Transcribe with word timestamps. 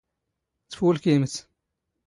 ⵜⴼⵓⵍⴽⵉⵎⵜ. 0.71 1.33